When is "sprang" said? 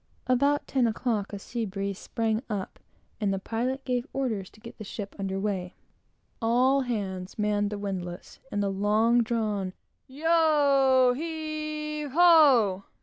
1.99-2.41